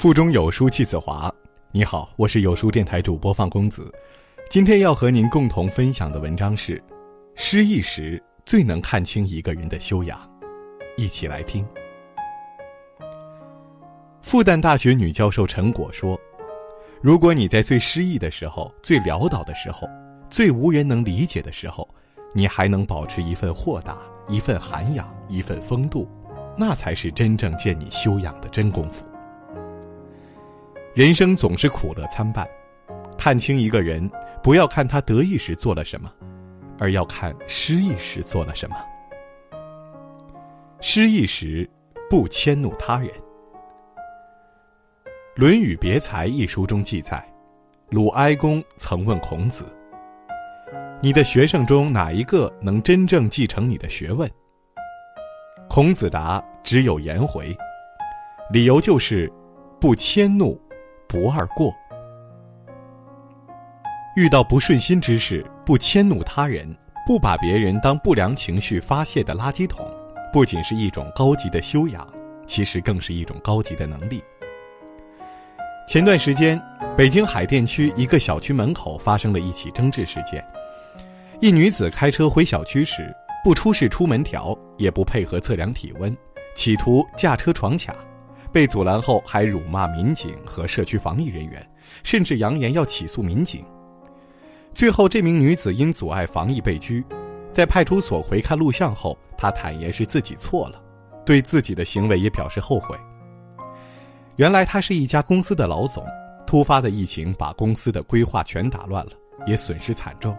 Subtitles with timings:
[0.00, 1.30] 腹中有书气自华。
[1.72, 3.92] 你好，我是有书电台主播放公子。
[4.48, 6.82] 今天要和您共同分享的文章是：
[7.34, 10.18] 失意时最能看清一个人的修养。
[10.96, 11.62] 一起来听。
[14.22, 16.18] 复旦大学女教授陈果说
[17.02, 19.86] ：“如果你在最失意的时候、最潦倒的时候、
[20.30, 21.86] 最无人能理解的时候，
[22.32, 23.98] 你还能保持一份豁达、
[24.28, 26.08] 一份涵养、一份风度，
[26.56, 29.04] 那才是真正见你修养的真功夫。”
[31.00, 32.46] 人生总是苦乐参半，
[33.16, 34.06] 看清一个人，
[34.42, 36.12] 不要看他得意时做了什么，
[36.78, 38.76] 而要看失意时做了什么。
[40.82, 41.66] 失意时，
[42.10, 43.08] 不迁怒他人。
[45.36, 47.26] 《论语别裁》一书中记载，
[47.88, 49.64] 鲁哀公曾问孔子
[51.00, 54.30] ：“你的学生中哪一个能真正继承你的学问？”
[55.66, 57.56] 孔子答：“只有颜回。”
[58.52, 59.32] 理由就是
[59.80, 60.60] 不迁怒。
[61.10, 61.74] 不二过，
[64.14, 66.72] 遇到不顺心之事，不迁怒他人，
[67.04, 69.84] 不把别人当不良情绪发泄的垃圾桶，
[70.32, 72.06] 不仅是一种高级的修养，
[72.46, 74.22] 其实更是一种高级的能力。
[75.88, 76.62] 前段时间，
[76.96, 80.44] 北京海淀区一个小区门口发生了一起争执事件，
[81.40, 86.16] 一女子开车回小区时，不出示出门条，也不配合测量体温，
[86.54, 87.92] 企图驾车闯卡。
[88.52, 91.64] 被阻拦后，还辱骂民警和社区防疫人员，
[92.02, 93.64] 甚至扬言要起诉民警。
[94.74, 97.04] 最后，这名女子因阻碍防疫被拘，
[97.52, 100.80] 在派出所回看录像后，她坦言是自己错了，
[101.24, 102.96] 对自己的行为也表示后悔。
[104.36, 106.04] 原来，她是一家公司的老总，
[106.46, 109.12] 突发的疫情把公司的规划全打乱了，
[109.46, 110.36] 也损失惨重，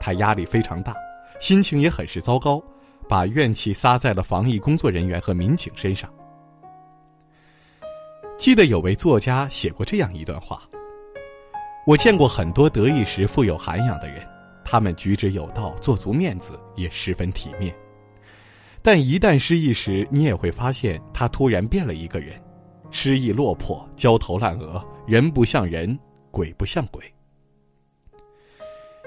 [0.00, 0.94] 她压力非常大，
[1.40, 2.62] 心情也很是糟糕，
[3.08, 6.10] 把怨气撒在了防疫工作人员和民警身上。
[8.38, 10.62] 记得有位作家写过这样一段话：
[11.86, 14.26] 我见过很多得意时富有涵养的人，
[14.62, 17.74] 他们举止有道，做足面子，也十分体面。
[18.82, 22.40] 但一旦失意时，你也会发现他突然变了一个人，
[22.90, 25.98] 失意落魄，焦头烂额，人不像人，
[26.30, 27.02] 鬼不像鬼。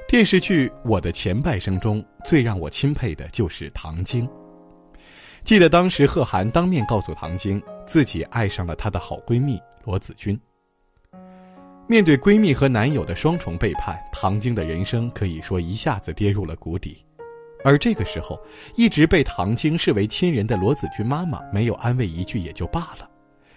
[0.07, 4.27] 电视剧《我的前半生》中最让我钦佩的就是唐晶。
[5.49, 10.39] 记得当时贺涵当面告诉唐晶，自己爱上了她的好闺蜜罗子君。
[11.87, 17.03] 面对闺蜜和男友的双重背叛，唐晶的人生可以说一下子跌入了谷底。
[17.63, 18.39] 而这个时候，
[18.75, 23.09] 一直被唐晶视为亲人的罗子君妈妈没有安慰一句也就罢了，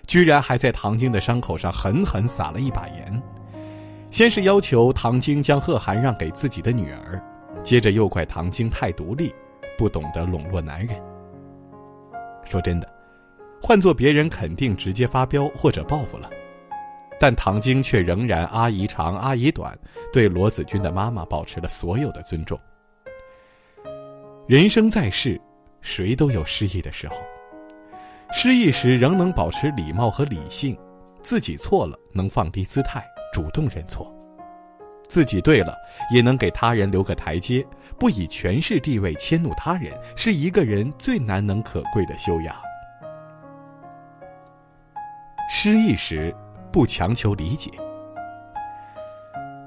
[0.07, 3.23] 居然还在唐晶的伤口上狠狠撒了一把盐。
[4.11, 7.23] 先是要求唐晶将贺涵让给自己的女儿，
[7.63, 9.31] 接着又怪唐晶太独立，
[9.77, 10.99] 不懂得笼络男人。
[12.53, 12.87] 说真的，
[13.63, 16.29] 换做别人肯定直接发飙或者报复了，
[17.19, 19.75] 但唐晶却仍然阿姨长阿姨短，
[20.13, 22.61] 对罗子君的妈妈保持了所有的尊重。
[24.47, 25.41] 人生在世，
[25.81, 27.17] 谁都有失意的时候，
[28.35, 30.77] 失意时仍能保持礼貌和理性，
[31.23, 33.03] 自己错了能放低姿态，
[33.33, 34.15] 主动认错。
[35.13, 35.77] 自己对了，
[36.11, 37.63] 也能给他人留个台阶，
[37.99, 42.57] 不以权势地位迁怒他人，是一个人最难能可贵的修养。
[45.51, 46.35] 失意时，
[46.73, 47.71] 不强求理解。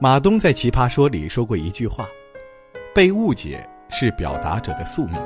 [0.02, 2.08] 马东在《奇葩说》里说过一句话
[2.96, 5.22] ：“被误解是表达者的宿命。”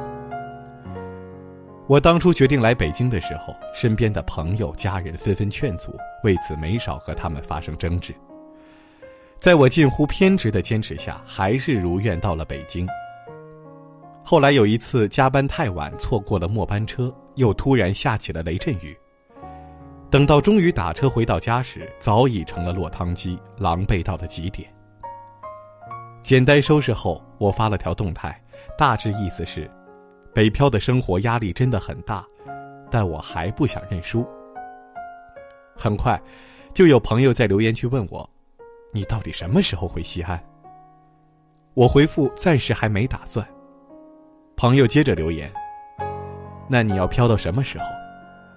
[1.87, 8.13] 我当初决定来北京的时候，身边的朋友、家人纷纷劝阻，为此没少和他们发生争执。
[9.39, 12.85] 在我近乎偏执的坚持下，还是如愿到了北京。
[14.21, 18.95] 后来有一次加班太晚，错过了末班车，又突然下起了雷阵雨。
[20.11, 24.69] 等到终于打车回到家时，早已成了落汤鸡，狼狈到了极点。
[26.21, 28.37] 简单收拾后，我发了条动态，
[28.77, 29.71] 大致意思是：
[30.33, 32.25] 北漂的生活压力真的很大，
[32.91, 34.27] 但我还不想认输。
[35.77, 36.21] 很快，
[36.73, 38.29] 就有朋友在留言区问我。
[38.91, 40.41] 你到底什么时候回西安？
[41.75, 43.47] 我回复暂时还没打算。
[44.55, 45.51] 朋友接着留言
[46.67, 47.85] ：“那你要飘到什么时候？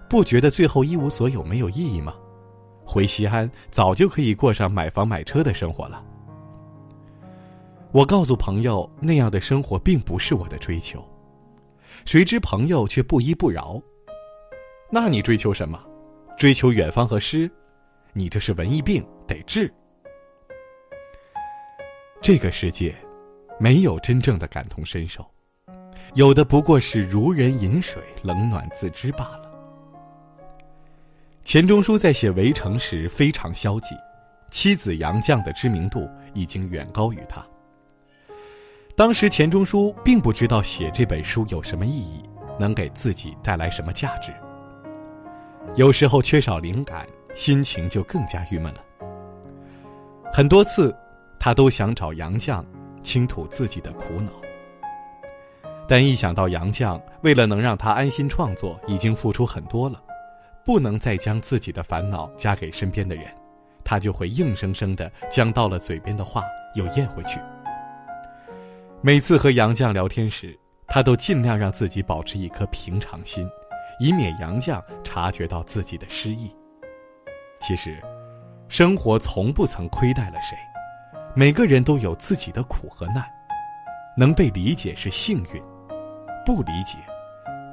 [0.08, 2.14] 不觉得最后一无所有没有意义吗？
[2.84, 6.02] 回西安早就可以过上买房买车的生活了。”
[7.92, 11.04] 我告诉朋友，那样的生活并不是我的追求。
[12.06, 13.80] 谁知朋友却不依不饶
[14.90, 15.78] ：“那你追求什么？
[16.38, 17.50] 追求远方和诗？
[18.14, 19.72] 你这是文艺病，得治。”
[22.22, 22.94] 这个世界，
[23.58, 25.28] 没有真正的感同身受，
[26.14, 29.50] 有的不过是如人饮水，冷暖自知罢了。
[31.42, 33.96] 钱钟书在写《围城》时非常消极，
[34.52, 37.44] 妻子杨绛的知名度已经远高于他。
[38.94, 42.22] 当时钱钟书并不知道写这本书有什么意义，
[42.56, 44.32] 能给自己带来什么价值。
[45.74, 47.04] 有时候缺少灵感，
[47.34, 48.80] 心情就更加郁闷了。
[50.32, 50.96] 很多次，
[51.44, 52.64] 他都想找杨绛
[53.02, 54.30] 倾吐自己的苦恼，
[55.88, 60.00] 但一想到杨绛为了能让他安心创作，已经付出很多了，
[60.64, 63.24] 不能再将自己的烦恼加给身边的人，
[63.82, 66.44] 他就会硬生生的将到了嘴边的话
[66.76, 67.40] 又咽回去。
[69.00, 70.56] 每次和杨绛聊天时，
[70.86, 73.50] 他都尽量让自己保持一颗平常心，
[73.98, 76.54] 以免杨绛察觉到自己的失意。
[77.60, 78.00] 其实。
[78.68, 80.56] 生活从不曾亏待了谁，
[81.34, 83.24] 每个人都有自己的苦和难，
[84.14, 85.62] 能被理解是幸运，
[86.44, 86.98] 不理解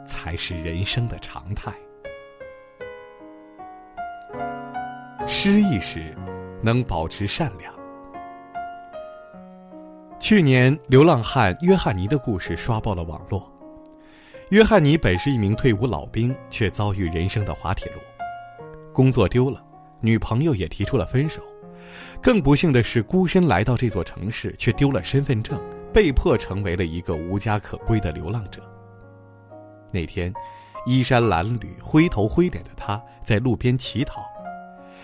[0.06, 1.74] 才是人生的常态。
[5.28, 6.16] 失意时，
[6.62, 7.74] 能保持善良。
[10.22, 13.52] 去年，流浪汉约翰尼的故事刷爆了网络。
[14.52, 18.00] 约翰尼本是一名退伍老兵，却遭遇人生的滑铁卢，
[18.94, 19.62] 工作丢了。
[20.00, 21.42] 女朋友也提出了分手，
[22.22, 25.60] 更不幸的是，孤身来到这座城市，却丢了身份证，
[25.94, 28.62] 被迫成为了一个无家可归的流浪者。
[29.92, 30.34] 那天，
[30.86, 34.26] 衣衫褴褛、灰头灰脸的他在路边乞讨，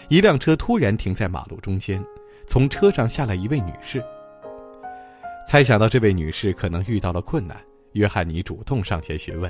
[0.09, 2.03] 一辆车突然停在马路中间，
[2.47, 4.03] 从车上下来一位女士。
[5.47, 7.57] 猜想到这位女士可能遇到了困难，
[7.93, 9.49] 约翰尼主动上前询问。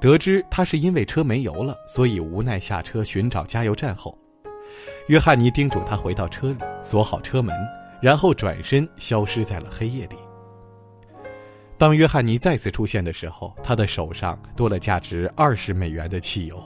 [0.00, 4.18] 得知她是因为车没油了，所以无奈下车寻找加油站后。
[5.08, 7.56] 约翰尼叮嘱他回到车里锁好车门，
[8.00, 10.16] 然后转身消失在了黑夜里。
[11.78, 16.62] 当约翰尼再次出现的时候，他的手上多了价值二十美元的汽油，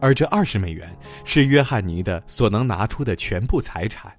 [0.00, 0.88] 而这二十美元
[1.22, 4.10] 是约翰尼的所能拿出的全部财产。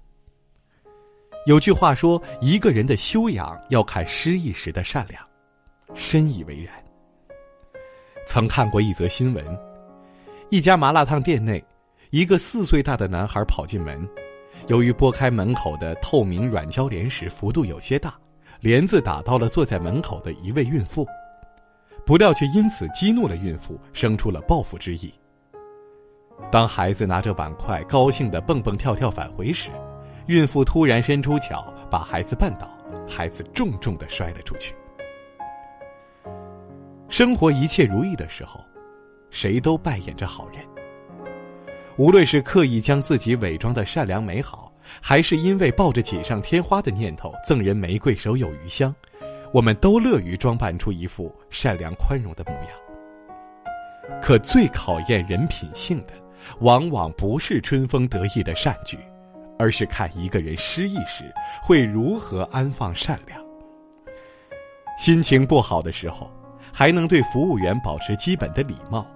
[1.44, 5.20] 有句话说：“一个人的修养要看失意时的善良。”
[5.94, 6.72] 深以为然。
[8.24, 9.44] 曾看过一则新闻，
[10.48, 11.62] 一家麻辣烫店内。
[12.12, 14.06] 一个四岁大的男孩跑进门，
[14.68, 18.14] 由于拨开门口的透明软胶帘时幅度有些大，
[18.60, 21.06] 帘子打到了坐在门口的一位孕妇，
[22.04, 25.10] 不料却因此激怒了孕妇，生出了报复之意。
[26.50, 29.70] 当孩子拿着碗筷高兴的蹦蹦跳跳返回时，
[30.26, 32.68] 孕妇突然伸出脚把孩子绊倒，
[33.08, 34.74] 孩子重重的摔了出去。
[37.08, 38.62] 生活一切如意的时候，
[39.30, 40.62] 谁都扮演着好人。
[41.96, 48.94] 无论是刻意将自己伪装的善良美好，还是因为抱着锦上添花的念头赠人玫瑰手有余香，
[49.52, 54.20] 我们都乐于装扮出一副善良宽容的模样。
[54.20, 56.14] 可最考验人品性的，
[56.60, 58.98] 往往不是春风得意的善举，
[59.58, 63.40] 而是看一个人失意时会如何安放善良。
[64.98, 66.30] 心情不好的时候，
[66.72, 69.06] 还能对服务员保持基本的礼貌。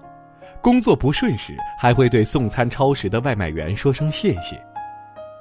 [0.60, 4.56] 工作不顺时，还会对送餐超时的外卖员说声谢谢；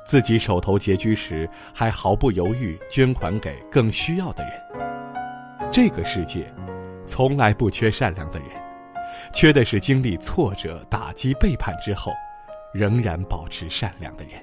[0.06, 4.54] 自己手头拮据时，还毫不犹豫捐款给更需要的人。
[5.72, 6.46] 这个世界，
[7.08, 8.50] 从来不缺善良的人，
[9.34, 12.14] 缺的是经历挫折、打击、背叛之后，
[12.74, 14.34] 仍然保持善良的人。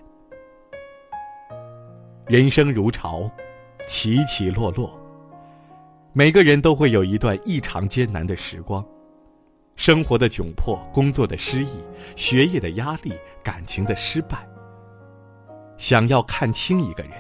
[2.26, 3.30] 人生如潮，
[3.86, 4.98] 起起落落，
[6.12, 8.84] 每个人都会有一段异常艰难的时光。
[9.76, 11.82] 生活的窘迫，工作的失意，
[12.14, 13.12] 学业的压力，
[13.42, 14.46] 感情的失败。
[15.76, 17.12] 想要看清一个人，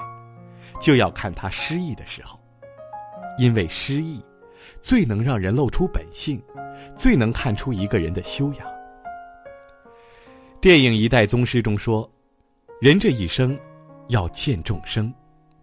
[0.80, 2.38] 就要看他失意的时候，
[3.38, 4.20] 因为失意，
[4.80, 6.40] 最能让人露出本性，
[6.96, 8.66] 最能看出一个人的修养。
[10.60, 12.08] 电影《一代宗师》中说
[12.80, 13.58] ：“人这一生，
[14.08, 15.12] 要见众生，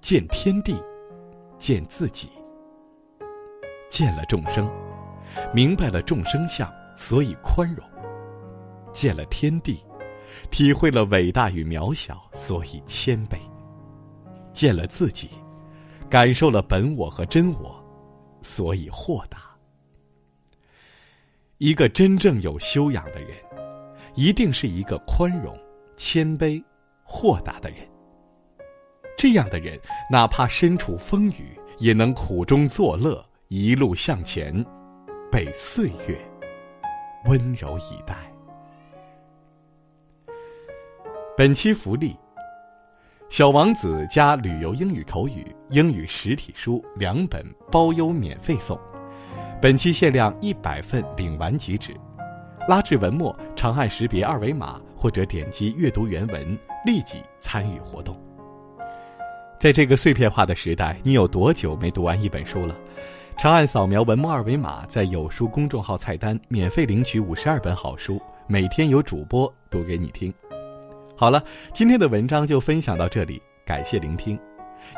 [0.02, 0.76] 见天地，
[1.58, 2.28] 见自己。
[3.90, 4.70] 见了众生，
[5.54, 7.90] 明白了众生相。”所以宽容，
[8.92, 9.82] 见了天地，
[10.52, 13.38] 体会了伟大与渺小，所以谦卑；
[14.52, 15.30] 见了自己，
[16.10, 17.82] 感受了本我和真我，
[18.42, 19.40] 所以豁达。
[21.58, 23.32] 一个真正有修养的人，
[24.14, 25.58] 一定是一个宽容、
[25.96, 26.62] 谦卑、
[27.02, 27.80] 豁达的人。
[29.18, 29.80] 这样的人，
[30.12, 34.54] 哪怕身处风雨，也能苦中作乐，一路向前，
[35.32, 36.20] 被岁月。
[37.26, 38.16] 温柔以待。
[41.38, 42.14] 本期福利：
[43.30, 48.80] 《小王子》加旅游英语口语英语实体书两本包邮免费送。
[49.62, 51.96] 本期限量一百份，领完即止。
[52.68, 58.18] 拉至文末，长按识别二维码或者点击阅读原文，立即参与活动。
[59.60, 62.74] 在这个碎片化的时代，你有多久没读完一本书了？
[63.40, 70.34] 长按扫描文末二维码，在有书公众号菜单免费领取五十二本好书，每天有主播读给你听。
[71.16, 71.42] 好了，
[71.74, 74.38] 今天的文章就分享到这里，感谢聆听，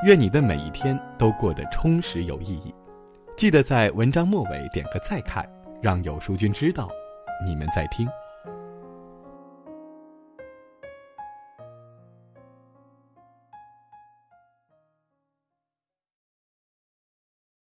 [0.04, 2.74] 愿你的每一天都过得充实有意义。
[3.38, 5.48] 记得在文章末尾点个再看，
[5.80, 6.90] 让有书君知道
[7.46, 8.08] 你们在听。